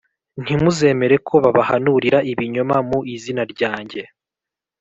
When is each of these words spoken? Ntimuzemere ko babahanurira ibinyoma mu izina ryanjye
Ntimuzemere 0.43 1.15
ko 1.27 1.35
babahanurira 1.43 2.19
ibinyoma 2.31 2.75
mu 2.89 2.99
izina 3.15 3.43
ryanjye 3.53 4.01